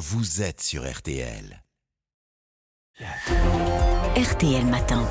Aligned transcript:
vous 0.00 0.40
êtes 0.40 0.62
sur 0.62 0.90
RTL. 0.90 1.62
RTL 4.16 4.64
Matin. 4.64 5.06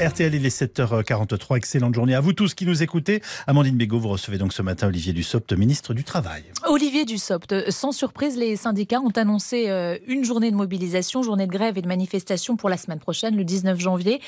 RTL, 0.00 0.32
il 0.32 0.46
est 0.46 0.62
7h43. 0.62 1.56
Excellente 1.56 1.96
journée 1.96 2.14
à 2.14 2.20
vous 2.20 2.32
tous 2.32 2.54
qui 2.54 2.66
nous 2.66 2.84
écoutez. 2.84 3.20
Amandine 3.48 3.76
Bégaud, 3.76 3.98
vous 3.98 4.10
recevez 4.10 4.38
donc 4.38 4.52
ce 4.52 4.62
matin 4.62 4.86
Olivier 4.86 5.12
Dussopt, 5.12 5.52
ministre 5.54 5.92
du 5.92 6.04
Travail. 6.04 6.44
Olivier 6.68 7.04
Dussopt, 7.04 7.68
sans 7.68 7.90
surprise, 7.90 8.36
les 8.36 8.54
syndicats 8.54 9.00
ont 9.00 9.10
annoncé 9.16 9.68
euh, 9.70 9.98
une 10.06 10.24
journée 10.24 10.52
de 10.52 10.56
mobilisation, 10.56 11.24
journée 11.24 11.48
de 11.48 11.52
grève 11.52 11.78
et 11.78 11.82
de 11.82 11.88
manifestation 11.88 12.56
pour 12.56 12.68
la 12.68 12.76
semaine 12.76 13.00
prochaine, 13.00 13.36
le 13.36 13.42
19 13.42 13.76
janvier. 13.80 14.20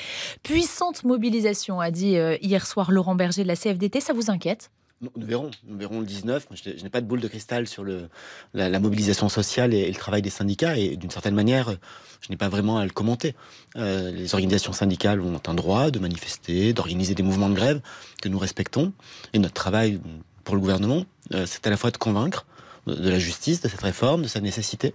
Puissante 0.43 1.05
mobilisation, 1.05 1.79
a 1.79 1.89
dit 1.89 2.17
euh, 2.17 2.35
hier 2.41 2.67
soir 2.67 2.91
Laurent 2.91 3.15
Berger 3.15 3.43
de 3.43 3.47
la 3.47 3.55
CFDT. 3.55 4.01
Ça 4.01 4.11
vous 4.11 4.29
inquiète? 4.29 4.71
Nous 5.01 5.25
verrons, 5.25 5.51
nous 5.65 5.77
verrons 5.77 5.99
le 5.99 6.05
19. 6.05 6.47
Je 6.53 6.83
n'ai 6.83 6.89
pas 6.89 7.01
de 7.01 7.07
boule 7.07 7.21
de 7.21 7.27
cristal 7.27 7.67
sur 7.67 7.83
le, 7.83 8.09
la, 8.53 8.79
mobilisation 8.79 9.29
sociale 9.29 9.73
et, 9.73 9.87
le 9.87 9.97
travail 9.97 10.21
des 10.21 10.29
syndicats, 10.29 10.77
et 10.77 10.95
d'une 10.95 11.09
certaine 11.09 11.33
manière, 11.33 11.75
je 12.21 12.29
n'ai 12.29 12.37
pas 12.37 12.49
vraiment 12.49 12.77
à 12.77 12.83
le 12.83 12.91
commenter. 12.91 13.35
Euh, 13.77 14.11
les 14.11 14.33
organisations 14.33 14.73
syndicales 14.73 15.19
ont 15.21 15.41
un 15.47 15.53
droit 15.53 15.89
de 15.91 15.99
manifester, 15.99 16.73
d'organiser 16.73 17.15
des 17.15 17.23
mouvements 17.23 17.49
de 17.49 17.55
grève 17.55 17.81
que 18.21 18.29
nous 18.29 18.39
respectons, 18.39 18.93
et 19.33 19.39
notre 19.39 19.55
travail 19.55 19.99
pour 20.43 20.55
le 20.55 20.61
gouvernement, 20.61 21.05
euh, 21.33 21.45
c'est 21.47 21.65
à 21.65 21.69
la 21.69 21.77
fois 21.77 21.91
de 21.91 21.97
convaincre 21.97 22.45
de, 22.87 23.09
la 23.09 23.19
justice, 23.19 23.61
de 23.61 23.69
cette 23.69 23.81
réforme, 23.81 24.23
de 24.23 24.27
sa 24.27 24.41
nécessité, 24.41 24.93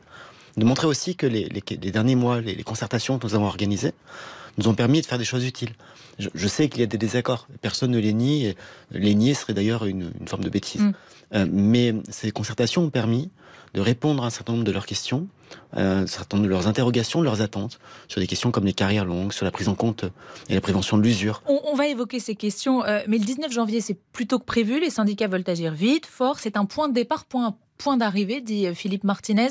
de 0.56 0.64
montrer 0.64 0.86
aussi 0.86 1.16
que 1.16 1.26
les, 1.26 1.48
derniers 1.90 2.16
mois, 2.16 2.40
les 2.40 2.62
concertations 2.62 3.18
que 3.18 3.26
nous 3.26 3.34
avons 3.34 3.46
organisées, 3.46 3.92
nous 4.58 4.68
ont 4.68 4.74
permis 4.74 5.00
de 5.00 5.06
faire 5.06 5.18
des 5.18 5.24
choses 5.24 5.44
utiles. 5.44 5.72
Je, 6.18 6.48
sais 6.48 6.68
qu'il 6.68 6.80
y 6.80 6.82
a 6.82 6.86
des 6.86 6.98
désaccords, 6.98 7.46
personne 7.60 7.90
ne 7.90 7.98
les 7.98 8.14
nie. 8.14 8.54
Les 8.90 9.14
nier 9.14 9.34
serait 9.34 9.52
d'ailleurs 9.52 9.84
une, 9.84 10.12
forme 10.26 10.44
de 10.44 10.48
bêtise. 10.48 10.80
Mm. 10.80 10.92
Euh, 11.34 11.46
mais 11.50 11.94
ces 12.08 12.30
concertations 12.30 12.84
ont 12.84 12.90
permis 12.90 13.30
de 13.74 13.80
répondre 13.80 14.22
à 14.22 14.26
un 14.26 14.30
certain 14.30 14.52
nombre 14.52 14.64
de 14.64 14.72
leurs 14.72 14.86
questions, 14.86 15.26
euh, 15.76 16.04
un 16.04 16.06
certain 16.06 16.38
nombre 16.38 16.48
de 16.48 16.52
leurs 16.52 16.66
interrogations, 16.68 17.20
de 17.20 17.24
leurs 17.24 17.42
attentes, 17.42 17.78
sur 18.08 18.20
des 18.20 18.26
questions 18.26 18.50
comme 18.50 18.64
les 18.64 18.72
carrières 18.72 19.04
longues, 19.04 19.32
sur 19.32 19.44
la 19.44 19.50
prise 19.50 19.68
en 19.68 19.74
compte 19.74 20.04
et 20.48 20.54
la 20.54 20.60
prévention 20.60 20.96
de 20.96 21.02
l'usure. 21.02 21.42
On, 21.46 21.74
va 21.74 21.86
évoquer 21.86 22.20
ces 22.20 22.36
questions, 22.36 22.84
euh, 22.84 23.00
mais 23.06 23.18
le 23.18 23.24
19 23.24 23.52
janvier, 23.52 23.82
c'est 23.82 23.98
plutôt 24.12 24.38
que 24.38 24.44
prévu. 24.44 24.80
Les 24.80 24.88
syndicats 24.88 25.28
veulent 25.28 25.44
agir 25.46 25.74
vite, 25.74 26.06
fort. 26.06 26.38
C'est 26.38 26.56
un 26.56 26.64
point 26.64 26.88
de 26.88 26.94
départ, 26.94 27.26
point 27.26 27.54
point 27.76 27.96
d'arrivée, 27.96 28.40
dit 28.40 28.66
Philippe 28.74 29.04
Martinez. 29.04 29.48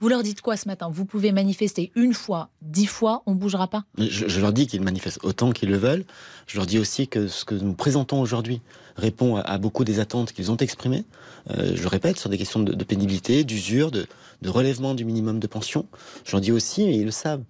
Vous 0.00 0.08
leur 0.08 0.22
dites 0.22 0.40
quoi 0.40 0.56
ce 0.56 0.68
matin? 0.68 0.88
Vous 0.90 1.04
pouvez 1.04 1.32
manifester 1.32 1.92
une 1.94 2.14
fois, 2.14 2.50
dix 2.60 2.86
fois, 2.86 3.22
on 3.26 3.34
ne 3.34 3.38
bougera 3.38 3.68
pas? 3.68 3.84
Je, 3.98 4.40
leur 4.40 4.52
dis 4.52 4.66
qu'ils 4.66 4.82
manifestent 4.82 5.24
autant 5.24 5.52
qu'ils 5.52 5.70
le 5.70 5.76
veulent. 5.76 6.04
Je 6.46 6.56
leur 6.56 6.66
dis 6.66 6.78
aussi 6.78 7.08
que 7.08 7.28
ce 7.28 7.44
que 7.44 7.54
nous 7.54 7.74
présentons 7.74 8.20
aujourd'hui 8.20 8.60
répond 8.96 9.36
à, 9.36 9.58
beaucoup 9.58 9.84
des 9.84 10.00
attentes 10.00 10.32
qu'ils 10.32 10.50
ont 10.50 10.56
exprimées. 10.56 11.04
Euh, 11.50 11.72
je 11.74 11.88
répète, 11.88 12.18
sur 12.18 12.28
des 12.28 12.38
questions 12.38 12.60
de, 12.60 12.84
pénibilité, 12.84 13.44
d'usure, 13.44 13.90
de, 13.90 14.06
de, 14.42 14.48
relèvement 14.48 14.94
du 14.94 15.04
minimum 15.04 15.38
de 15.38 15.46
pension. 15.46 15.86
Je 16.24 16.32
leur 16.32 16.40
dis 16.40 16.52
aussi, 16.52 16.82
et 16.82 16.96
ils 16.96 17.04
le 17.04 17.10
savent, 17.10 17.42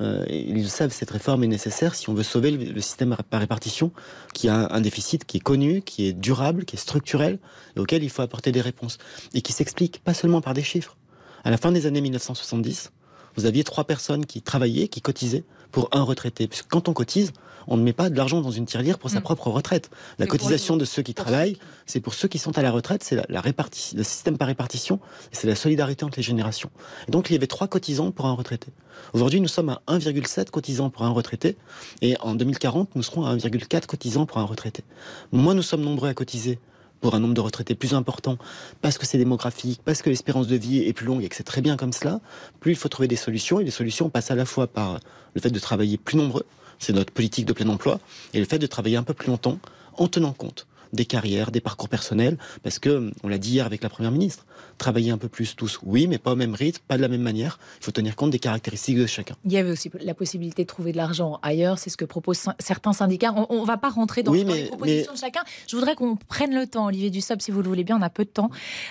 euh, 0.00 0.24
ils 0.28 0.62
le 0.62 0.68
savent, 0.68 0.92
cette 0.92 1.10
réforme 1.10 1.44
est 1.44 1.48
nécessaire 1.48 1.94
si 1.94 2.10
on 2.10 2.14
veut 2.14 2.22
sauver 2.22 2.50
le, 2.50 2.80
système 2.80 3.16
par 3.30 3.40
répartition, 3.40 3.92
qui 4.34 4.48
a 4.48 4.68
un, 4.70 4.80
déficit 4.80 5.24
qui 5.24 5.38
est 5.38 5.40
connu, 5.40 5.82
qui 5.82 6.06
est 6.06 6.12
durable, 6.12 6.64
qui 6.64 6.76
est 6.76 6.78
structurel, 6.78 7.38
et 7.76 7.80
auquel 7.80 8.02
il 8.02 8.10
faut 8.10 8.22
apporter 8.22 8.52
des 8.52 8.60
réponses. 8.60 8.98
Et 9.34 9.42
qui 9.42 9.52
s'explique 9.52 10.00
pas 10.00 10.14
seulement 10.14 10.40
par 10.40 10.54
des 10.54 10.62
chiffres. 10.62 10.96
À 11.44 11.50
la 11.50 11.56
fin 11.56 11.72
des 11.72 11.86
années 11.86 12.00
1970, 12.00 12.92
vous 13.36 13.46
aviez 13.46 13.64
trois 13.64 13.84
personnes 13.84 14.26
qui 14.26 14.42
travaillaient, 14.42 14.88
qui 14.88 15.00
cotisaient 15.00 15.44
pour 15.70 15.88
un 15.92 16.02
retraité. 16.02 16.46
Puisque 16.46 16.68
quand 16.68 16.88
on 16.88 16.92
cotise, 16.92 17.32
on 17.68 17.76
ne 17.76 17.82
met 17.82 17.92
pas 17.92 18.10
de 18.10 18.16
l'argent 18.16 18.40
dans 18.40 18.50
une 18.50 18.66
tirelire 18.66 18.98
pour 18.98 19.10
sa 19.10 19.20
mm. 19.20 19.22
propre 19.22 19.48
retraite. 19.48 19.90
La 20.18 20.26
cotisation 20.26 20.76
de 20.76 20.84
ceux 20.84 21.02
qui 21.02 21.14
travaillent, 21.14 21.58
c'est 21.84 22.00
pour 22.00 22.14
ceux 22.14 22.28
qui 22.28 22.38
sont 22.38 22.56
à 22.58 22.62
la 22.62 22.70
retraite, 22.70 23.02
c'est 23.02 23.16
la, 23.16 23.26
le 23.28 24.02
système 24.04 24.38
par 24.38 24.48
répartition, 24.48 25.00
c'est 25.32 25.46
la 25.46 25.56
solidarité 25.56 26.04
entre 26.04 26.18
les 26.18 26.22
générations. 26.22 26.70
Et 27.08 27.10
donc 27.10 27.30
il 27.30 27.32
y 27.32 27.36
avait 27.36 27.46
trois 27.46 27.68
cotisants 27.68 28.12
pour 28.12 28.26
un 28.26 28.32
retraité. 28.32 28.68
Aujourd'hui, 29.12 29.40
nous 29.40 29.48
sommes 29.48 29.68
à 29.68 29.82
1,7 29.88 30.50
cotisants 30.50 30.90
pour 30.90 31.02
un 31.02 31.10
retraité, 31.10 31.56
et 32.02 32.16
en 32.20 32.34
2040, 32.34 32.94
nous 32.94 33.02
serons 33.02 33.26
à 33.26 33.34
1,4 33.36 33.86
cotisants 33.86 34.26
pour 34.26 34.38
un 34.38 34.44
retraité. 34.44 34.84
Moins 35.32 35.54
nous 35.54 35.62
sommes 35.62 35.82
nombreux 35.82 36.08
à 36.08 36.14
cotiser 36.14 36.58
pour 37.00 37.14
un 37.14 37.20
nombre 37.20 37.34
de 37.34 37.40
retraités 37.40 37.74
plus 37.74 37.94
important, 37.94 38.38
parce 38.80 38.98
que 38.98 39.06
c'est 39.06 39.18
démographique, 39.18 39.80
parce 39.84 40.02
que 40.02 40.10
l'espérance 40.10 40.46
de 40.46 40.56
vie 40.56 40.82
est 40.82 40.92
plus 40.92 41.06
longue 41.06 41.22
et 41.22 41.28
que 41.28 41.36
c'est 41.36 41.44
très 41.44 41.60
bien 41.60 41.76
comme 41.76 41.92
cela, 41.92 42.20
plus 42.60 42.72
il 42.72 42.76
faut 42.76 42.88
trouver 42.88 43.08
des 43.08 43.16
solutions. 43.16 43.60
Et 43.60 43.64
les 43.64 43.70
solutions 43.70 44.08
passent 44.08 44.30
à 44.30 44.34
la 44.34 44.44
fois 44.44 44.66
par 44.66 45.00
le 45.34 45.40
fait 45.40 45.50
de 45.50 45.58
travailler 45.58 45.98
plus 45.98 46.16
nombreux, 46.16 46.44
c'est 46.78 46.92
notre 46.92 47.12
politique 47.12 47.46
de 47.46 47.52
plein 47.52 47.68
emploi, 47.68 48.00
et 48.34 48.38
le 48.38 48.46
fait 48.46 48.58
de 48.58 48.66
travailler 48.66 48.96
un 48.96 49.02
peu 49.02 49.14
plus 49.14 49.28
longtemps 49.28 49.58
en 49.96 50.08
tenant 50.08 50.32
compte 50.32 50.66
des 50.96 51.04
carrières, 51.04 51.50
des 51.50 51.60
parcours 51.60 51.88
personnels, 51.88 52.38
parce 52.62 52.78
que, 52.78 53.12
on 53.22 53.28
l'a 53.28 53.38
dit 53.38 53.52
hier 53.52 53.66
avec 53.66 53.82
la 53.82 53.88
Première 53.88 54.10
ministre, 54.10 54.46
travailler 54.78 55.10
un 55.10 55.18
peu 55.18 55.28
plus 55.28 55.56
tous, 55.56 55.78
oui, 55.84 56.06
mais 56.06 56.18
pas 56.18 56.32
au 56.32 56.36
même 56.36 56.54
rythme, 56.54 56.82
pas 56.86 56.96
de 56.96 57.02
la 57.02 57.08
même 57.08 57.22
manière. 57.22 57.58
Il 57.80 57.84
faut 57.84 57.92
tenir 57.92 58.16
compte 58.16 58.30
des 58.30 58.38
caractéristiques 58.38 58.98
de 58.98 59.06
chacun. 59.06 59.36
Il 59.44 59.52
y 59.52 59.58
avait 59.58 59.70
aussi 59.70 59.90
la 60.00 60.14
possibilité 60.14 60.62
de 60.62 60.66
trouver 60.68 60.92
de 60.92 60.96
l'argent 60.96 61.38
ailleurs, 61.42 61.78
c'est 61.78 61.90
ce 61.90 61.96
que 61.96 62.04
proposent 62.04 62.48
certains 62.58 62.92
syndicats. 62.92 63.32
On 63.50 63.60
ne 63.60 63.66
va 63.66 63.76
pas 63.76 63.88
rentrer 63.88 64.22
dans, 64.22 64.32
les 64.32 64.66
propositions 64.66 65.12
de 65.12 65.18
chacun. 65.18 65.42
Je 65.68 65.76
voudrais 65.76 65.94
qu'on 65.94 66.16
prenne 66.16 66.54
le 66.54 66.66
temps, 66.66 66.86
Olivier 66.86 67.10
Dussopt, 67.10 67.42
si 67.42 67.50
vous 67.50 67.62
le 67.62 67.68
voulez 67.68 67.84
bien, 67.84 67.96
on 67.98 68.02
a 68.02 68.10
peu 68.10 68.24
de 68.24 68.30
temps, 68.30 68.50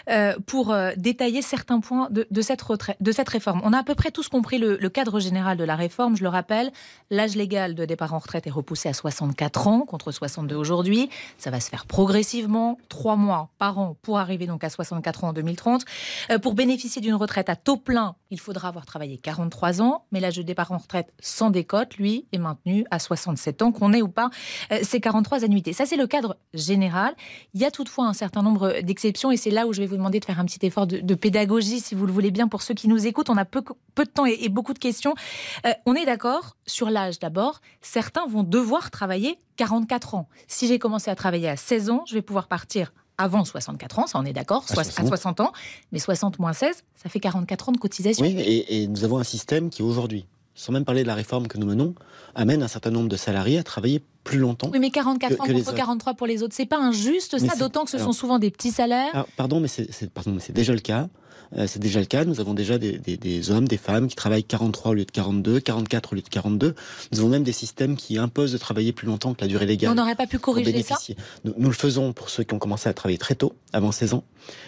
euh, 0.10 0.36
pour 0.46 0.72
euh, 0.72 0.92
détailler 0.98 1.42
certains 1.42 1.80
points 1.80 2.10
de, 2.12 2.42
cette 2.42 2.62
retraite, 2.62 2.98
de 3.00 3.12
cette 3.12 3.30
réforme. 3.30 3.62
On 3.64 3.74
a 3.74 3.80
à 3.80 3.84
peu 3.84 3.96
près 3.96 4.12
tous 4.12 4.28
compris 4.28 4.58
le, 4.58 4.78
le 4.78 4.90
cadre 4.90 5.20
général 5.20 5.58
de 5.58 5.64
la 5.64 5.76
réforme. 5.76 6.16
Je 6.16 6.24
le 6.24 6.30
rappelle, 6.30 6.72
l'âge 7.10 7.36
légal 7.36 7.76
de 7.76 7.86
départ 7.86 8.14
en 8.14 8.20
retraite 8.20 8.48
est 8.48 8.52
repoussé 8.52 8.90
à 8.90 8.94
64 8.94 9.68
ans 9.68 9.82
contre 9.82 10.12
62 10.12 10.56
aujourd'hui. 10.56 11.10
Ça 11.38 11.52
va 11.52 11.60
se 11.60 11.70
faire 11.70 11.86
progressivement, 11.96 12.78
trois 12.90 13.16
mois 13.16 13.52
par 13.58 13.80
an 13.80 13.96
pour 14.02 14.20
arriver 14.20 14.48
donc 14.48 14.66
à 14.66 14.70
64 14.70 15.24
ans 15.24 15.30
en 15.30 15.34
2030. 15.34 15.86
Euh, 16.30 16.40
pour 16.40 16.54
bénéficier 16.54 17.02
d'une 17.02 17.14
retraite 17.14 17.48
à 17.48 17.56
taux 17.56 17.78
plein, 17.78 18.18
il 18.32 18.40
faudra 18.42 18.68
avoir 18.68 18.86
travaillé 18.86 19.18
43 19.18 19.82
ans, 19.82 20.04
mais 20.12 20.20
l'âge 20.20 20.36
de 20.36 20.42
départ 20.42 20.74
en 20.74 20.78
retraite 20.78 21.14
sans 21.22 21.52
décote, 21.52 21.96
lui, 21.96 22.26
est 22.34 22.38
maintenu 22.38 22.84
à 22.92 23.00
67 23.00 23.62
ans, 23.62 23.72
qu'on 23.72 23.94
ait 23.94 24.02
ou 24.02 24.10
pas 24.10 24.30
euh, 24.74 24.80
ces 24.84 25.00
43 25.00 25.46
annuités. 25.46 25.72
Ça, 25.72 25.86
c'est 25.86 25.96
le 25.96 26.06
cadre 26.06 26.36
général. 26.54 27.14
Il 27.54 27.62
y 27.62 27.66
a 27.66 27.72
toutefois 27.72 28.08
un 28.08 28.14
certain 28.14 28.42
nombre 28.42 28.82
d'exceptions, 28.82 29.32
et 29.32 29.38
c'est 29.38 29.50
là 29.50 29.66
où 29.66 29.72
je 29.72 29.80
vais 29.80 29.88
vous 29.88 29.96
demander 29.96 30.20
de 30.20 30.26
faire 30.26 30.42
un 30.42 30.46
petit 30.46 30.66
effort 30.66 30.88
de, 30.88 31.16
pédagogie, 31.16 31.80
si 31.80 31.96
vous 31.96 32.06
le 32.06 32.12
voulez 32.12 32.32
bien, 32.32 32.50
pour 32.50 32.62
ceux 32.62 32.74
qui 32.74 32.90
nous 32.90 33.08
écoutent. 33.08 33.30
On 33.30 33.38
a 33.38 33.46
peu, 33.46 33.64
peu 33.94 34.04
de 34.04 34.10
temps 34.10 34.26
et, 34.26 34.50
beaucoup 34.50 34.74
de 34.74 34.80
questions. 34.80 35.16
Euh, 35.66 35.72
on 35.86 35.96
est 35.96 36.06
d'accord 36.06 36.58
sur 36.66 36.90
l'âge 36.90 37.20
d'abord. 37.20 37.62
Certains 37.82 38.28
vont 38.28 38.44
devoir 38.44 38.92
travailler 38.92 39.40
44 39.56 40.16
ans. 40.16 40.28
Si 40.48 40.68
j'ai 40.68 40.80
commencé 40.80 41.10
à 41.10 41.16
travailler 41.16 41.50
à 41.50 41.56
16 41.80 41.90
ans, 41.90 42.04
je 42.08 42.14
vais 42.14 42.22
pouvoir 42.22 42.48
partir 42.48 42.94
avant 43.18 43.46
64 43.46 44.00
ans, 44.00 44.08
ça 44.08 44.20
on 44.20 44.26
est 44.26 44.34
d'accord, 44.34 44.66
à, 44.70 44.84
60 44.84 45.40
ans, 45.40 45.52
mais 45.92 46.00
60 46.00 46.40
moins 46.40 46.54
16, 46.54 46.84
ça 46.96 47.10
fait 47.10 47.20
44 47.20 47.70
ans 47.70 47.72
de 47.72 47.78
cotisation. 47.78 48.26
Oui, 48.26 48.36
et, 48.38 48.88
nous 48.88 49.04
avons 49.04 49.18
un 49.18 49.24
système 49.24 49.70
qui 49.70 49.82
aujourd'hui, 49.82 50.26
sans 50.54 50.72
même 50.74 50.86
parler 50.86 51.04
de 51.04 51.08
la 51.08 51.16
réforme 51.16 51.48
que 51.48 51.58
nous 51.58 51.68
menons, 51.68 51.96
amène 52.34 52.64
un 52.64 52.68
certain 52.68 52.92
nombre 52.92 53.10
de 53.10 53.18
salariés 53.18 53.58
à 53.58 53.64
travailler 53.64 54.02
plus 54.24 54.40
longtemps. 54.40 54.70
Oui, 54.72 54.80
mais 54.80 54.90
44 54.90 55.42
ans 55.42 55.46
contre 55.46 55.74
43 55.74 56.14
pour 56.14 56.28
les 56.28 56.44
autres, 56.44 56.54
c'est 56.56 56.66
pas 56.66 56.80
injuste 56.80 57.38
ça, 57.40 57.56
d'autant 57.56 57.84
que 57.86 57.92
ce 57.92 57.98
sont 57.98 58.14
souvent 58.14 58.40
des 58.40 58.52
petits 58.52 58.72
salaires. 58.72 59.26
pardon, 59.36 59.60
mais 59.60 59.68
c'est 59.68 60.54
déjà 60.54 60.74
le 60.74 60.80
cas. 60.80 61.10
Euh, 61.58 61.68
c'est 61.68 61.80
déjà 61.80 62.00
le 62.00 62.06
cas. 62.06 62.26
Nous 62.26 62.40
avons 62.40 62.54
déjà 62.54 62.78
des, 62.78 63.52
hommes, 63.52 63.68
des 63.68 63.78
femmes 63.78 64.08
qui 64.08 64.16
travaillent 64.16 64.44
43 64.44 64.92
au 64.92 64.94
lieu 64.96 65.06
de 65.06 65.12
42, 65.12 65.60
44 65.60 66.14
au 66.14 66.16
lieu 66.16 66.22
de 66.22 66.30
42. 66.30 66.76
Nous 67.12 67.20
avons 67.20 67.30
même 67.30 67.44
des 67.44 67.52
systèmes 67.52 67.96
qui 67.96 68.18
imposent 68.18 68.52
de 68.52 68.58
travailler 68.58 68.94
plus 68.94 69.08
longtemps 69.08 69.34
que 69.34 69.42
la 69.42 69.48
durée 69.48 69.66
légale. 69.66 69.92
On 69.92 69.96
n'aurait 69.96 70.16
pas 70.16 70.28
pu 70.28 70.40
corriger 70.40 70.84
ça 70.84 70.96
nous, 71.44 71.54
nous, 71.58 71.68
le 71.68 71.76
faisons 71.76 72.14
pour 72.14 72.30
ceux 72.30 72.44
qui 72.44 72.54
ont 72.54 72.60
commencé 72.60 72.90
à 72.90 72.94
travailler 72.94 73.18
très 73.18 73.36
tôt, 73.36 73.54
avant 73.74 73.92
16 73.92 74.14
ans. 74.14 74.24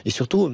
Et 0.05 0.09
surtout, 0.09 0.53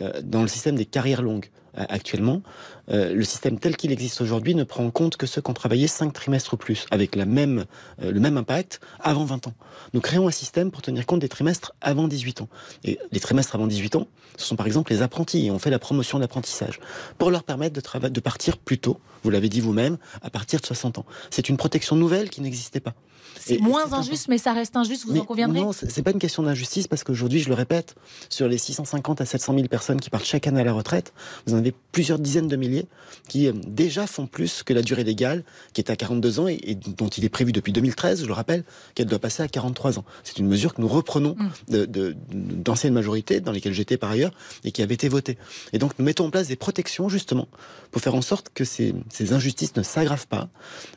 euh, 0.00 0.12
dans 0.22 0.42
le 0.42 0.48
système 0.48 0.76
des 0.76 0.86
carrières 0.86 1.22
longues 1.22 1.50
actuellement, 1.74 2.42
euh, 2.90 3.14
le 3.14 3.24
système 3.24 3.58
tel 3.58 3.76
qu'il 3.76 3.92
existe 3.92 4.20
aujourd'hui 4.20 4.54
ne 4.54 4.64
prend 4.64 4.84
en 4.84 4.90
compte 4.90 5.16
que 5.16 5.26
ceux 5.26 5.40
qui 5.40 5.50
ont 5.50 5.54
travaillé 5.54 5.86
5 5.86 6.12
trimestres 6.12 6.54
ou 6.54 6.56
plus, 6.56 6.86
avec 6.90 7.16
la 7.16 7.24
même, 7.24 7.64
euh, 8.02 8.10
le 8.10 8.20
même 8.20 8.36
impact 8.36 8.80
avant 9.00 9.24
20 9.24 9.46
ans. 9.46 9.54
Nous 9.94 10.00
créons 10.00 10.28
un 10.28 10.32
système 10.32 10.70
pour 10.70 10.82
tenir 10.82 11.06
compte 11.06 11.20
des 11.20 11.28
trimestres 11.28 11.72
avant 11.80 12.08
18 12.08 12.42
ans. 12.42 12.48
Et 12.84 12.98
les 13.10 13.20
trimestres 13.20 13.54
avant 13.54 13.66
18 13.66 13.96
ans, 13.96 14.08
ce 14.36 14.46
sont 14.46 14.56
par 14.56 14.66
exemple 14.66 14.92
les 14.92 15.02
apprentis, 15.02 15.46
et 15.46 15.50
on 15.50 15.58
fait 15.58 15.70
la 15.70 15.78
promotion 15.78 16.18
de 16.18 16.22
l'apprentissage, 16.22 16.80
pour 17.18 17.30
leur 17.30 17.44
permettre 17.44 17.80
de, 17.80 18.08
de 18.08 18.20
partir 18.20 18.58
plus 18.58 18.78
tôt, 18.78 19.00
vous 19.22 19.30
l'avez 19.30 19.48
dit 19.48 19.60
vous-même, 19.60 19.98
à 20.22 20.30
partir 20.30 20.60
de 20.60 20.66
60 20.66 20.98
ans. 20.98 21.06
C'est 21.30 21.48
une 21.48 21.56
protection 21.56 21.96
nouvelle 21.96 22.30
qui 22.30 22.40
n'existait 22.40 22.80
pas. 22.80 22.94
C'est 23.38 23.58
moins 23.58 23.92
injuste, 23.92 24.28
mais 24.28 24.38
ça 24.38 24.52
reste 24.52 24.76
injuste, 24.76 25.06
vous 25.06 25.18
en 25.18 25.24
conviendrez 25.24 25.60
Non, 25.60 25.72
c'est 25.72 26.02
pas 26.02 26.12
une 26.12 26.18
question 26.18 26.42
d'injustice, 26.42 26.86
parce 26.86 27.04
qu'aujourd'hui, 27.04 27.40
je 27.40 27.48
le 27.48 27.54
répète, 27.54 27.94
sur 28.28 28.48
les 28.48 28.58
650 28.58 29.20
à 29.20 29.26
700 29.26 29.54
000 29.54 29.68
personnes 29.68 30.00
qui 30.00 30.10
partent 30.10 30.24
chaque 30.24 30.46
année 30.46 30.60
à 30.60 30.64
la 30.64 30.72
retraite, 30.72 31.12
vous 31.46 31.54
en 31.54 31.58
avez 31.58 31.74
plusieurs 31.92 32.18
dizaines 32.18 32.48
de 32.48 32.56
milliers 32.56 32.86
qui 33.28 33.48
euh, 33.48 33.52
déjà 33.66 34.06
font 34.06 34.26
plus 34.26 34.62
que 34.62 34.72
la 34.72 34.82
durée 34.82 35.04
légale, 35.04 35.44
qui 35.72 35.80
est 35.80 35.90
à 35.90 35.96
42 35.96 36.40
ans 36.40 36.48
et, 36.48 36.76
dont 36.96 37.08
il 37.08 37.24
est 37.24 37.28
prévu 37.28 37.52
depuis 37.52 37.72
2013, 37.72 38.22
je 38.22 38.26
le 38.26 38.32
rappelle, 38.32 38.64
qu'elle 38.94 39.06
doit 39.06 39.18
passer 39.18 39.42
à 39.42 39.48
43 39.48 39.98
ans. 39.98 40.04
C'est 40.24 40.38
une 40.38 40.46
mesure 40.46 40.74
que 40.74 40.80
nous 40.80 40.88
reprenons 40.88 41.36
mm. 41.68 41.86
d'anciennes 42.26 42.94
majorités, 42.94 43.40
dans 43.40 43.52
lesquelles 43.52 43.74
j'étais 43.74 43.96
par 43.96 44.10
ailleurs, 44.10 44.32
et 44.64 44.72
qui 44.72 44.82
avait 44.82 44.94
été 44.94 45.08
votée. 45.08 45.38
Et 45.72 45.78
donc, 45.78 45.98
nous 45.98 46.04
mettons 46.04 46.26
en 46.26 46.30
place 46.30 46.48
des 46.48 46.56
protections, 46.56 47.08
justement, 47.08 47.48
pour 47.90 48.00
faire 48.00 48.14
en 48.14 48.22
sorte 48.22 48.50
que 48.54 48.64
ces, 48.64 48.94
injustices 49.30 49.76
ne 49.76 49.82
s'aggravent 49.82 50.26
pas. 50.26 50.48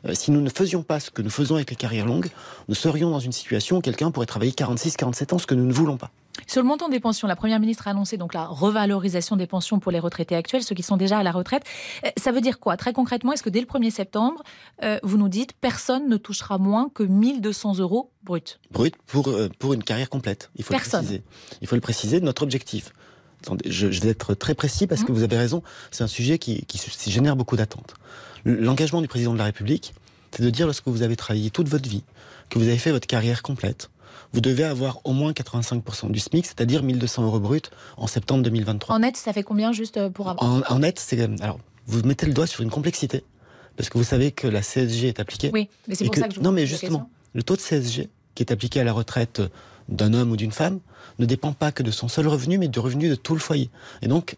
Euh, 0.06 0.14
si 0.14 0.30
nous 0.30 0.40
ne 0.40 0.50
faisions 0.50 0.82
pas 0.82 1.00
ce 1.00 1.10
que 1.10 1.22
nous 1.22 1.30
faisons 1.30 1.56
avec 1.56 1.70
les 1.70 1.76
carrières 1.76 2.06
longues, 2.06 2.15
nous 2.68 2.74
serions 2.74 3.10
dans 3.10 3.18
une 3.18 3.32
situation 3.32 3.78
où 3.78 3.80
quelqu'un 3.80 4.10
pourrait 4.10 4.26
travailler 4.26 4.52
46, 4.52 4.96
47 4.96 5.32
ans, 5.32 5.38
ce 5.38 5.46
que 5.46 5.54
nous 5.54 5.66
ne 5.66 5.72
voulons 5.72 5.96
pas. 5.96 6.10
Sur 6.46 6.62
le 6.62 6.68
montant 6.68 6.88
des 6.88 7.00
pensions, 7.00 7.26
la 7.26 7.36
Première 7.36 7.60
ministre 7.60 7.88
a 7.88 7.90
annoncé 7.90 8.16
donc 8.16 8.34
la 8.34 8.46
revalorisation 8.46 9.36
des 9.36 9.46
pensions 9.46 9.78
pour 9.78 9.90
les 9.90 9.98
retraités 9.98 10.36
actuels, 10.36 10.62
ceux 10.62 10.74
qui 10.74 10.82
sont 10.82 10.96
déjà 10.96 11.18
à 11.18 11.22
la 11.22 11.32
retraite. 11.32 11.64
Euh, 12.04 12.10
ça 12.16 12.30
veut 12.30 12.40
dire 12.40 12.60
quoi? 12.60 12.76
Très 12.76 12.92
concrètement, 12.92 13.32
est-ce 13.32 13.42
que 13.42 13.50
dès 13.50 13.60
le 13.60 13.66
1er 13.66 13.90
septembre, 13.90 14.42
euh, 14.82 14.98
vous 15.02 15.16
nous 15.16 15.28
dites 15.28 15.52
personne 15.54 16.08
ne 16.08 16.16
touchera 16.16 16.58
moins 16.58 16.90
que 16.92 17.02
1200 17.02 17.78
euros 17.78 18.12
brut? 18.22 18.60
Brut 18.70 18.94
pour, 19.06 19.28
euh, 19.28 19.48
pour 19.58 19.72
une 19.72 19.82
carrière 19.82 20.10
complète. 20.10 20.50
Il 20.56 20.64
faut 20.64 20.74
personne. 20.74 21.00
le 21.00 21.06
préciser. 21.06 21.24
Il 21.62 21.68
faut 21.68 21.76
le 21.76 21.80
préciser, 21.80 22.20
notre 22.20 22.42
objectif. 22.42 22.92
je, 23.64 23.86
vais 23.86 24.10
être 24.10 24.34
très 24.34 24.54
précis 24.54 24.86
parce 24.86 25.04
que 25.04 25.12
mmh. 25.12 25.14
vous 25.14 25.22
avez 25.22 25.36
raison, 25.36 25.62
c'est 25.90 26.04
un 26.04 26.08
sujet 26.08 26.38
qui, 26.38 26.64
qui 26.66 27.10
génère 27.10 27.36
beaucoup 27.36 27.56
d'attentes. 27.56 27.94
L'engagement 28.44 29.00
du 29.00 29.08
président 29.08 29.32
de 29.32 29.38
la 29.38 29.44
République, 29.44 29.94
c'est 30.36 30.42
de 30.42 30.50
dire 30.50 30.66
lorsque 30.66 30.86
vous 30.86 31.02
avez 31.02 31.16
travaillé 31.16 31.50
toute 31.50 31.68
votre 31.68 31.88
vie, 31.88 32.04
que 32.50 32.58
vous 32.58 32.68
avez 32.68 32.78
fait 32.78 32.90
votre 32.90 33.06
carrière 33.06 33.42
complète, 33.42 33.90
vous 34.32 34.40
devez 34.40 34.64
avoir 34.64 35.00
au 35.04 35.12
moins 35.12 35.32
85% 35.32 36.10
du 36.10 36.18
SMIC, 36.18 36.46
c'est-à-dire 36.46 36.82
1200 36.82 37.24
euros 37.24 37.40
brut 37.40 37.70
en 37.96 38.06
septembre 38.06 38.42
2023. 38.42 38.94
En 38.94 38.98
net, 38.98 39.16
ça 39.16 39.32
fait 39.32 39.42
combien 39.42 39.72
juste 39.72 39.96
euh, 39.96 40.10
pour 40.10 40.28
avoir 40.28 40.70
en, 40.70 40.78
net, 40.78 40.98
c'est 40.98 41.20
alors 41.40 41.58
vous 41.86 42.02
mettez 42.02 42.26
le 42.26 42.34
doigt 42.34 42.46
sur 42.46 42.62
une 42.62 42.70
complexité 42.70 43.24
parce 43.76 43.88
que 43.88 43.98
vous 43.98 44.04
savez 44.04 44.32
que 44.32 44.46
la 44.46 44.62
CSG 44.62 45.08
est 45.08 45.20
appliquée. 45.20 45.50
Oui, 45.52 45.68
mais 45.86 45.94
c'est 45.94 46.04
pour 46.04 46.14
ça 46.14 46.28
que 46.28 46.34
je 46.34 46.38
vous 46.38 46.44
Non, 46.44 46.52
mais 46.52 46.66
justement, 46.66 47.10
le 47.34 47.42
taux 47.42 47.56
de 47.56 47.60
CSG 47.60 48.08
qui 48.34 48.42
est 48.42 48.52
appliqué 48.52 48.80
à 48.80 48.84
la 48.84 48.92
retraite 48.92 49.40
d'un 49.88 50.14
homme 50.14 50.30
ou 50.30 50.36
d'une 50.36 50.52
femme 50.52 50.80
ne 51.18 51.26
dépend 51.26 51.52
pas 51.52 51.72
que 51.72 51.82
de 51.82 51.90
son 51.90 52.08
seul 52.08 52.28
revenu, 52.28 52.58
mais 52.58 52.68
du 52.68 52.78
revenu 52.78 53.08
de 53.08 53.14
tout 53.14 53.34
le 53.34 53.40
foyer. 53.40 53.70
Et 54.02 54.08
donc, 54.08 54.36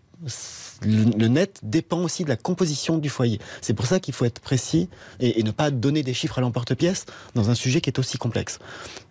le, 0.82 1.28
net 1.28 1.60
dépend 1.62 2.00
aussi 2.02 2.24
de 2.24 2.28
la 2.28 2.36
composition 2.36 2.98
du 2.98 3.08
foyer. 3.08 3.40
C'est 3.60 3.74
pour 3.74 3.86
ça 3.86 4.00
qu'il 4.00 4.14
faut 4.14 4.24
être 4.24 4.40
précis 4.40 4.88
et, 5.20 5.42
ne 5.42 5.50
pas 5.50 5.70
donner 5.70 6.02
des 6.02 6.14
chiffres 6.14 6.38
à 6.38 6.40
l'emporte-pièce 6.40 7.06
dans 7.34 7.50
un 7.50 7.54
sujet 7.54 7.80
qui 7.80 7.90
est 7.90 7.98
aussi 7.98 8.18
complexe. 8.18 8.58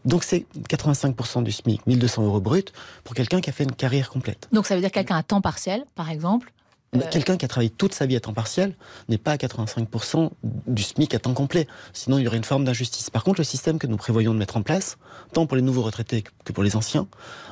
Donc 0.05 0.23
c'est 0.23 0.45
85% 0.69 1.43
du 1.43 1.51
SMIC, 1.51 1.85
1200 1.87 2.25
euros 2.25 2.41
brut, 2.41 2.73
pour 3.03 3.15
quelqu'un 3.15 3.41
qui 3.41 3.49
a 3.49 3.53
fait 3.53 3.63
une 3.63 3.73
carrière 3.73 4.09
complète. 4.09 4.47
Donc 4.51 4.65
ça 4.65 4.75
veut 4.75 4.81
dire 4.81 4.91
quelqu'un 4.91 5.17
à 5.17 5.23
temps 5.23 5.41
partiel, 5.41 5.85
par 5.95 6.09
exemple 6.09 6.51
euh, 6.95 6.99
Quelqu'un 7.11 7.37
qui 7.37 7.45
a 7.45 7.47
travaillé 7.47 7.69
toute 7.69 7.93
sa 7.93 8.05
vie 8.05 8.15
à 8.15 8.19
temps 8.19 8.33
partiel 8.33 8.75
n'est 9.09 9.17
pas 9.17 9.31
à 9.31 9.35
85% 9.35 10.31
du 10.67 10.83
SMIC 10.83 11.13
à 11.13 11.19
temps 11.19 11.33
complet. 11.33 11.67
Sinon, 11.93 12.17
il 12.17 12.23
y 12.23 12.27
aurait 12.27 12.37
une 12.37 12.43
forme 12.43 12.65
d'injustice. 12.65 13.09
Par 13.09 13.23
contre, 13.23 13.39
le 13.39 13.43
système 13.43 13.79
que 13.79 13.87
nous 13.87 13.97
prévoyons 13.97 14.33
de 14.33 14.39
mettre 14.39 14.57
en 14.57 14.61
place, 14.61 14.97
tant 15.33 15.45
pour 15.45 15.57
les 15.57 15.63
nouveaux 15.63 15.83
retraités 15.83 16.23
que 16.43 16.53
pour 16.53 16.63
les 16.63 16.75
anciens, 16.75 17.07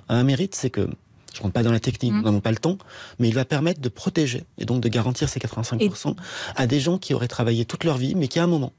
a 0.08 0.16
un 0.16 0.24
mérite, 0.24 0.56
c'est 0.56 0.70
que 0.70 0.88
je 1.34 1.40
ne 1.40 1.44
rentre 1.44 1.54
pas 1.54 1.64
dans 1.64 1.72
la 1.72 1.82
technique, 1.82 2.14
mmh. 2.14 2.18
nous 2.18 2.24
n'avons 2.24 2.40
pas 2.40 2.52
le 2.52 2.58
temps, 2.58 2.78
mais 3.20 3.28
il 3.28 3.34
va 3.34 3.44
permettre 3.44 3.82
de 3.82 3.90
protéger 3.90 4.46
et 4.58 4.64
donc 4.64 4.82
de 4.82 4.88
garantir 4.88 5.28
ces 5.28 5.40
85% 5.40 6.16
à 6.56 6.66
des 6.66 6.80
gens 6.80 6.98
qui 6.98 7.14
auraient 7.14 7.28
travaillé 7.28 7.66
toute 7.66 7.84
leur 7.84 7.98
vie, 7.98 8.16
mais 8.16 8.30
qui 8.30 8.40
à 8.40 8.44
un 8.44 8.48
moment 8.48 8.72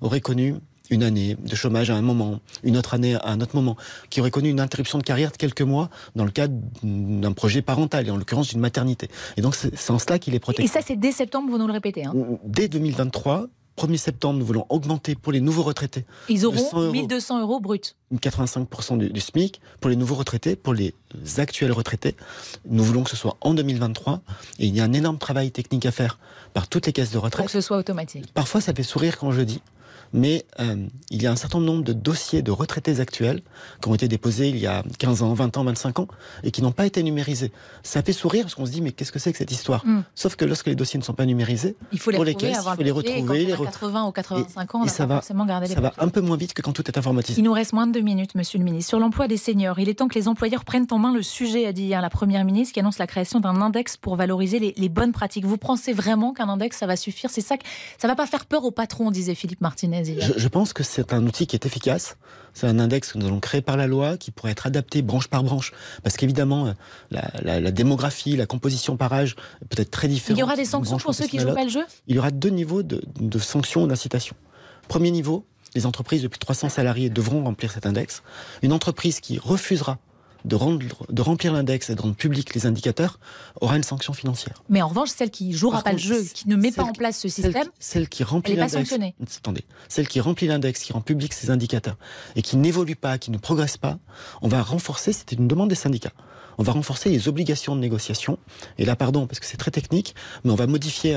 auraient 0.00 0.20
connu 0.20 0.54
une 0.90 1.02
année 1.02 1.36
de 1.38 1.54
chômage 1.54 1.90
à 1.90 1.96
un 1.96 2.02
moment, 2.02 2.40
une 2.62 2.76
autre 2.76 2.94
année 2.94 3.14
à 3.14 3.28
un 3.28 3.40
autre 3.40 3.56
moment, 3.56 3.76
qui 4.10 4.20
auraient 4.20 4.30
connu 4.30 4.50
une 4.50 4.60
interruption 4.60 4.98
de 4.98 5.02
carrière 5.02 5.32
de 5.32 5.36
quelques 5.36 5.62
mois 5.62 5.88
dans 6.14 6.24
le 6.24 6.30
cadre 6.30 6.54
d'un 6.82 7.32
projet 7.32 7.62
parental, 7.62 8.06
et 8.06 8.10
en 8.10 8.16
l'occurrence 8.16 8.48
d'une 8.48 8.60
maternité. 8.60 9.08
Et 9.36 9.40
donc 9.40 9.54
c'est 9.54 9.90
en 9.90 9.98
cela 9.98 10.18
qu'il 10.18 10.34
est 10.34 10.40
protégé. 10.40 10.66
Et 10.66 10.70
ça 10.70 10.80
c'est 10.84 10.96
dès 10.96 11.12
septembre, 11.12 11.50
vous 11.50 11.58
nous 11.58 11.66
le 11.66 11.72
répétez. 11.72 12.04
Hein. 12.04 12.12
Dès 12.44 12.68
2023, 12.68 13.48
1er 13.76 13.96
septembre, 13.96 14.38
nous 14.38 14.46
voulons 14.46 14.66
augmenter 14.68 15.14
pour 15.14 15.32
les 15.32 15.40
nouveaux 15.40 15.62
retraités. 15.62 16.04
Ils 16.28 16.46
auront 16.46 16.92
1200 16.92 17.40
euros 17.40 17.60
bruts. 17.60 17.80
85% 18.14 18.98
du, 18.98 19.20
SMIC 19.20 19.60
pour 19.80 19.90
les 19.90 19.96
nouveaux 19.96 20.14
retraités, 20.14 20.54
pour 20.54 20.74
les 20.74 20.94
actuels 21.38 21.72
retraités. 21.72 22.14
Nous 22.68 22.84
voulons 22.84 23.02
que 23.02 23.10
ce 23.10 23.16
soit 23.16 23.36
en 23.40 23.52
2023. 23.52 24.20
Et 24.60 24.66
il 24.66 24.76
y 24.76 24.80
a 24.80 24.84
un 24.84 24.92
énorme 24.92 25.18
travail 25.18 25.50
technique 25.50 25.86
à 25.86 25.90
faire 25.90 26.18
par 26.52 26.68
toutes 26.68 26.86
les 26.86 26.92
caisses 26.92 27.10
de 27.10 27.18
retraite. 27.18 27.38
Pour 27.38 27.46
que 27.46 27.52
ce 27.52 27.60
soit 27.60 27.76
automatique. 27.76 28.32
Parfois, 28.32 28.60
ça 28.60 28.72
fait 28.72 28.84
sourire 28.84 29.18
quand 29.18 29.32
je 29.32 29.42
dis 29.42 29.60
mais 30.12 30.44
euh, 30.60 30.86
il 31.10 31.22
y 31.22 31.26
a 31.26 31.32
un 31.32 31.36
certain 31.36 31.60
nombre 31.60 31.84
de 31.84 31.92
dossiers 31.92 32.42
de 32.42 32.50
retraités 32.50 33.00
actuels 33.00 33.42
qui 33.80 33.88
ont 33.88 33.94
été 33.94 34.08
déposés 34.08 34.48
il 34.48 34.58
y 34.58 34.66
a 34.66 34.82
15 34.98 35.22
ans, 35.22 35.34
20 35.34 35.56
ans, 35.56 35.64
25 35.64 35.98
ans, 36.00 36.08
et 36.42 36.50
qui 36.50 36.62
n'ont 36.62 36.72
pas 36.72 36.86
été 36.86 37.02
numérisés. 37.02 37.52
Ça 37.82 38.02
fait 38.02 38.12
sourire 38.12 38.44
parce 38.44 38.54
qu'on 38.54 38.66
se 38.66 38.70
dit, 38.70 38.80
mais 38.80 38.92
qu'est-ce 38.92 39.12
que 39.12 39.18
c'est 39.18 39.32
que 39.32 39.38
cette 39.38 39.50
histoire 39.50 39.84
mm. 39.86 40.04
Sauf 40.14 40.36
que 40.36 40.44
lorsque 40.44 40.66
les 40.66 40.74
dossiers 40.74 40.98
ne 40.98 41.04
sont 41.04 41.14
pas 41.14 41.26
numérisés, 41.26 41.76
il 41.92 41.98
faut 41.98 42.10
les, 42.10 42.16
pour 42.16 42.24
les 42.24 42.34
caisses, 42.34 42.58
il 42.58 42.76
faut 42.76 42.82
les 42.82 42.90
retrouver. 42.90 43.44
les 43.44 43.52
80 43.56 44.06
ou 44.06 44.12
85 44.12 44.74
ans, 44.74 44.82
on 44.84 44.88
ça 44.88 45.06
va, 45.06 45.16
forcément 45.16 45.46
garder 45.46 45.68
les 45.68 45.74
Ça 45.74 45.80
va 45.80 45.92
un 45.98 46.08
peu 46.08 46.20
moins 46.20 46.36
vite 46.36 46.54
que 46.54 46.62
quand 46.62 46.72
tout 46.72 46.86
est 46.86 46.98
informatisé. 46.98 47.40
Il 47.40 47.44
nous 47.44 47.52
reste 47.52 47.72
moins 47.72 47.86
de 47.86 47.92
deux 47.92 48.00
minutes, 48.00 48.34
monsieur 48.34 48.58
le 48.58 48.64
ministre. 48.64 48.88
Sur 48.88 49.00
l'emploi 49.00 49.28
des 49.28 49.36
seniors, 49.36 49.78
il 49.78 49.88
est 49.88 49.94
temps 49.94 50.08
que 50.08 50.18
les 50.18 50.28
employeurs 50.28 50.64
prennent 50.64 50.86
en 50.90 50.98
main 50.98 51.12
le 51.12 51.22
sujet, 51.22 51.66
a 51.66 51.72
dit 51.72 51.84
hier 51.84 52.00
la 52.00 52.10
première 52.10 52.44
ministre, 52.44 52.74
qui 52.74 52.80
annonce 52.80 52.98
la 52.98 53.06
création 53.06 53.40
d'un 53.40 53.60
index 53.60 53.96
pour 53.96 54.16
valoriser 54.16 54.74
les, 54.76 54.88
bonnes 54.88 55.12
pratiques. 55.12 55.44
Vous 55.44 55.58
pensez 55.58 55.92
vraiment 55.92 56.32
qu'un 56.32 56.48
index, 56.48 56.78
ça 56.78 56.86
va 56.86 56.96
suffire? 56.96 57.30
C'est 57.30 57.40
ça 57.40 57.56
que 57.56 57.64
ça 57.98 58.06
va 58.06 58.14
pas 58.14 58.26
faire 58.26 58.46
peur 58.46 58.64
aux 58.64 58.70
patrons, 58.70 59.10
disait 59.10 59.34
Philippe 59.34 59.60
Martinez 59.88 60.20
je 60.36 60.48
pense 60.48 60.72
que 60.72 60.82
c'est 60.82 61.12
un 61.12 61.26
outil 61.26 61.46
qui 61.46 61.56
est 61.56 61.66
efficace. 61.66 62.16
C'est 62.52 62.68
un 62.68 62.78
index 62.78 63.12
que 63.12 63.18
nous 63.18 63.26
allons 63.26 63.40
créer 63.40 63.62
par 63.62 63.76
la 63.76 63.88
loi, 63.88 64.16
qui 64.16 64.30
pourrait 64.30 64.52
être 64.52 64.66
adapté 64.66 65.02
branche 65.02 65.26
par 65.26 65.42
branche. 65.42 65.72
Parce 66.04 66.16
qu'évidemment, 66.16 66.68
euh, 66.68 67.20
la, 67.42 67.70
démographie, 67.72 68.36
la 68.36 68.46
composition 68.46 68.96
par 68.96 69.12
âge 69.12 69.34
peut 69.68 69.82
être 69.82 69.90
très 69.90 70.06
différente. 70.06 70.38
Il 70.38 70.40
y 70.40 70.44
aura 70.44 70.54
des 70.54 70.64
sanctions 70.64 70.98
pour 70.98 71.14
ceux 71.14 71.26
qui 71.26 71.40
jouent 71.40 71.54
pas 71.54 71.64
le 71.64 71.70
jeu? 71.70 71.84
Il 72.06 72.14
y 72.14 72.18
aura 72.18 72.30
deux 72.30 72.50
niveaux 72.50 72.82
de, 72.82 73.02
de 73.18 73.38
sanctions 73.38 73.82
ou 73.82 73.86
d'incitation. 73.88 74.36
Premier 74.86 75.10
niveau, 75.10 75.44
les 75.74 75.86
entreprises 75.86 76.22
de 76.22 76.28
plus 76.28 76.38
de 76.38 76.44
300 76.44 76.68
salariés 76.68 77.10
devront 77.10 77.42
remplir 77.42 77.72
cet 77.72 77.86
index. 77.86 78.22
Une 78.62 78.72
entreprise 78.72 79.18
qui 79.18 79.38
refusera 79.38 79.98
de, 80.44 80.56
rendre, 80.56 80.84
de 81.08 81.22
remplir 81.22 81.52
l'index 81.52 81.90
et 81.90 81.94
de 81.94 82.00
rendre 82.00 82.14
public 82.14 82.54
les 82.54 82.66
indicateurs 82.66 83.18
aura 83.60 83.76
une 83.76 83.82
sanction 83.82 84.12
financière. 84.12 84.62
Mais 84.68 84.82
en 84.82 84.88
revanche, 84.88 85.10
celle 85.10 85.30
qui 85.30 85.52
jouera 85.52 85.82
pas 85.82 85.92
le 85.92 85.98
jeu, 85.98 86.22
qui 86.22 86.48
ne 86.48 86.56
met 86.56 86.70
pas 86.70 86.84
en 86.84 86.92
place 86.92 87.18
ce 87.18 87.28
système, 87.28 87.68
celle, 87.78 88.08
qui 88.08 88.24
remplit 88.24 88.56
l'index, 88.56 88.92
attendez, 89.38 89.64
celle 89.88 90.08
qui 90.08 90.20
remplit 90.20 90.46
l'index, 90.46 90.82
qui 90.82 90.92
rend 90.92 91.00
public 91.00 91.32
ses 91.32 91.50
indicateurs 91.50 91.96
et 92.36 92.42
qui 92.42 92.56
n'évolue 92.56 92.96
pas, 92.96 93.18
qui 93.18 93.30
ne 93.30 93.38
progresse 93.38 93.76
pas, 93.76 93.98
on 94.42 94.48
va 94.48 94.62
renforcer. 94.62 95.12
C'était 95.12 95.36
une 95.36 95.48
demande 95.48 95.68
des 95.68 95.74
syndicats 95.74 96.12
on 96.58 96.62
va 96.62 96.72
renforcer 96.72 97.10
les 97.10 97.28
obligations 97.28 97.74
de 97.74 97.80
négociation. 97.80 98.38
Et 98.78 98.84
là, 98.84 98.96
pardon, 98.96 99.26
parce 99.26 99.40
que 99.40 99.46
c'est 99.46 99.56
très 99.56 99.70
technique, 99.70 100.14
mais 100.44 100.50
on 100.50 100.56
va 100.56 100.66
modifier 100.66 101.14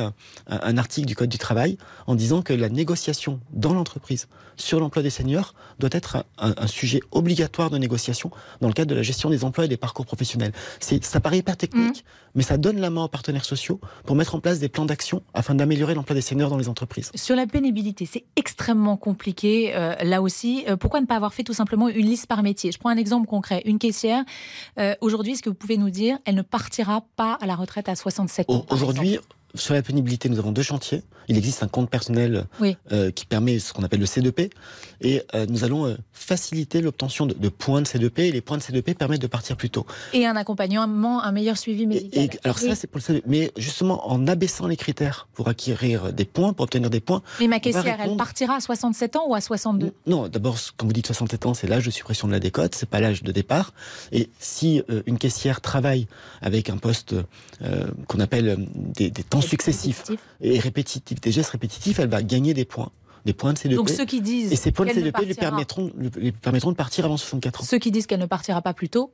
un, 0.48 0.78
article 0.78 1.08
du 1.08 1.16
Code 1.16 1.30
du 1.30 1.38
travail 1.38 1.78
en 2.06 2.16
disant 2.16 2.42
que 2.42 2.54
la 2.54 2.70
négociation 2.70 3.40
dans 3.52 3.74
l'entreprise 3.74 4.28
sur 4.56 4.80
l'emploi 4.80 5.04
des 5.04 5.10
seniors 5.10 5.54
doit 5.80 5.90
être 5.94 6.26
un, 6.38 6.68
sujet 6.68 7.00
obligatoire 7.12 7.70
de 7.70 7.78
négociation 7.78 8.32
dans 8.62 8.68
le 8.68 8.74
cadre 8.74 8.90
de 8.90 8.96
la 8.96 9.04
gestion 9.04 9.30
des 9.30 9.44
emplois 9.44 9.66
et 9.66 9.68
des 9.68 9.78
parcours 9.78 10.06
professionnels. 10.06 10.52
Ça 10.80 11.20
paraît 11.20 11.38
hyper 11.38 11.58
technique, 11.58 12.04
mmh. 12.04 12.32
mais 12.36 12.44
ça 12.44 12.58
donne 12.58 12.80
la 12.80 12.90
main 12.90 13.04
aux 13.04 13.08
partenaires 13.08 13.46
sociaux 13.46 13.80
pour 14.06 14.16
mettre 14.16 14.36
en 14.36 14.40
place 14.40 14.60
des 14.60 14.70
plans 14.70 14.86
d'action 14.86 15.22
afin 15.34 15.56
d'améliorer 15.56 15.94
l'emploi 15.94 16.16
des 16.16 16.22
seniors 16.22 16.50
dans 16.50 16.58
les 16.58 16.70
entreprises. 16.70 17.12
Sur 17.16 17.36
la 17.36 17.46
pénibilité, 17.48 18.06
c'est 18.06 18.26
extrêmement 18.36 18.98
compliqué 18.98 19.76
euh, 19.76 19.96
là 20.04 20.22
aussi. 20.22 20.66
Euh, 20.68 20.76
pourquoi 20.76 21.02
ne 21.02 21.06
pas 21.06 21.16
avoir 21.16 21.34
fait 21.34 21.44
tout 21.44 21.54
simplement 21.54 21.88
une 21.88 22.06
liste 22.06 22.28
par 22.28 22.44
métier? 22.44 22.72
Je 22.72 22.80
prends 22.80 22.90
un 22.90 22.98
exemple 22.98 23.28
concret. 23.28 23.62
Une 23.66 23.80
caissière, 23.80 24.24
euh, 24.80 24.96
aujourd'hui, 25.02 25.27
est-ce 25.34 25.42
que 25.44 25.50
vous 25.50 25.56
pouvez 25.56 25.78
nous 25.78 25.90
dire, 25.90 26.18
elle 26.26 26.36
ne 26.36 26.42
partira 26.42 27.06
pas 27.16 27.38
à 27.42 27.46
la 27.46 27.56
retraite 27.56 27.90
à 27.90 27.96
67 27.96 28.50
ans 28.50 28.66
Aujourd'hui, 28.70 29.20
sur 29.58 29.74
la 29.74 29.82
pénibilité, 29.82 30.30
nous 30.30 30.40
avons 30.40 30.52
deux 30.52 30.64
chantiers. 30.64 31.04
Il 31.28 31.38
existe 31.38 31.62
un 31.62 31.68
compte 31.68 31.90
personnel 31.90 32.46
euh, 32.92 33.12
qui 33.12 33.26
permet 33.26 33.60
ce 33.60 33.74
qu'on 33.74 33.84
appelle 33.84 34.00
le 34.00 34.06
C2P. 34.06 34.50
Et 35.02 35.24
euh, 35.36 35.46
nous 35.50 35.64
allons 35.64 35.86
euh, 35.86 35.98
faciliter 36.14 36.82
l'obtention 36.82 37.26
de, 37.26 37.50
points 37.50 37.82
de 37.82 37.88
C2P. 37.88 38.22
Et 38.22 38.32
les 38.32 38.42
points 38.42 38.58
de 38.58 38.64
C2P 38.64 38.96
permettent 38.96 39.22
de 39.22 39.28
partir 39.28 39.58
plus 39.58 39.70
tôt. 39.70 39.86
Et 40.14 40.26
un 40.26 40.36
accompagnement, 40.36 41.22
un 41.22 41.32
meilleur 41.32 41.58
suivi 41.58 41.86
médical. 41.86 42.30
alors 42.44 42.60
ça, 42.60 42.76
c'est 42.76 42.88
pour 42.88 43.00
le 43.00 43.16
C2P. 43.16 43.24
Mais 43.26 43.52
justement, 43.58 44.10
en 44.10 44.26
abaissant 44.28 44.68
les 44.68 44.78
critères 44.78 45.28
pour 45.34 45.50
acquérir 45.50 46.14
des 46.14 46.26
points, 46.26 46.54
pour 46.54 46.64
obtenir 46.64 46.90
des 46.90 47.02
points... 47.02 47.22
Mais 47.40 47.48
ma 47.48 47.60
caissière, 47.60 47.98
elle 48.00 48.16
partira 48.16 48.56
à 48.56 48.60
67 48.62 49.18
ans 49.18 49.26
ou 49.28 49.36
à 49.36 49.42
62 49.42 49.92
Non, 50.06 50.30
d'abord, 50.30 50.58
quand 50.78 50.86
vous 50.86 50.94
dites 50.94 51.08
67 51.08 51.46
ans, 51.46 51.54
c'est 51.54 51.68
l'âge 51.68 51.86
de 51.86 51.92
suppression 51.92 52.28
de 52.28 52.34
la 52.34 52.40
décote, 52.40 52.74
c'est 52.76 52.90
pas 52.90 53.02
l'âge 53.02 53.24
de 53.24 53.32
départ. 53.32 53.74
Et 54.14 54.30
si 54.40 54.82
une 55.06 55.18
caissière 55.18 55.60
travaille 55.60 56.08
avec 56.42 56.70
un 56.70 56.78
poste 56.78 57.16
qu'on 58.08 58.20
appelle 58.20 58.66
des, 58.74 59.10
des 59.10 59.24
temps 59.24 59.42
successifs 59.48 60.04
et 60.42 60.60
répétitifs, 60.60 61.22
des 61.22 61.32
gestes 61.32 61.50
répétitifs, 61.52 62.00
elle 62.00 62.10
va 62.10 62.22
gagner 62.22 62.54
des 62.54 62.66
points 62.66 62.92
des 63.26 63.34
points 63.34 63.52
de 63.52 63.58
CDP. 63.58 63.76
Donc 63.76 63.90
ceux 63.90 64.06
qui 64.06 64.22
disent 64.22 64.54
et 64.54 64.56
ces 64.56 64.72
points 64.72 64.86
de 64.86 64.94
CDP 64.94 65.26
lui 65.26 65.34
permettront, 65.34 65.92
lui 65.98 66.32
permettront 66.32 66.72
de 66.72 66.78
partir 66.78 67.04
avant 67.04 67.18
64 67.18 67.62
ans. 67.62 67.64
Ceux 67.66 67.78
qui 67.78 67.92
disent 67.92 68.08
qu'elle 68.08 68.22
ne 68.22 68.26
partira 68.26 68.62
pas 68.62 68.74
plus 68.74 68.90
tôt 68.90 69.12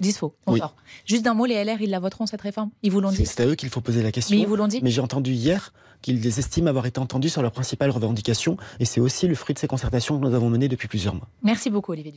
disent 0.00 0.18
faux. 0.18 0.34
On 0.46 0.56
sort. 0.56 0.74
Juste 1.06 1.24
d'un 1.24 1.34
mot, 1.34 1.46
les 1.46 1.62
LR, 1.62 1.80
ils 1.80 1.90
la 1.90 2.00
voteront 2.00 2.26
cette 2.26 2.40
réforme? 2.40 2.70
Ils 2.82 2.90
vous 2.90 3.00
l'ont 3.00 3.12
dit? 3.12 3.24
C'est 3.24 3.40
à 3.40 3.46
eux 3.46 3.54
qu'il 3.54 3.68
faut 3.68 3.80
poser 3.80 4.02
la 4.02 4.10
question. 4.10 4.34
Mais 4.34 4.42
ils 4.42 4.48
vous 4.48 4.56
l'ont 4.56 4.66
dit? 4.66 4.80
Mais 4.82 4.90
j'ai 4.90 5.00
entendu 5.00 5.32
hier 5.32 5.72
qu'ils 6.02 6.26
estiment 6.26 6.68
avoir 6.68 6.86
été 6.86 6.98
entendus 6.98 7.30
sur 7.30 7.42
leurs 7.42 7.52
principales 7.52 7.90
revendications 7.90 8.56
et 8.80 8.84
c'est 8.84 9.00
aussi 9.00 9.26
le 9.28 9.34
fruit 9.34 9.54
de 9.54 9.58
ces 9.58 9.68
concertations 9.68 10.18
que 10.18 10.26
nous 10.26 10.34
avons 10.34 10.50
menées 10.50 10.68
depuis 10.68 10.88
plusieurs 10.88 11.14
mois. 11.14 11.28
Merci 11.42 11.70
beaucoup, 11.70 11.92
Olivier 11.92 12.12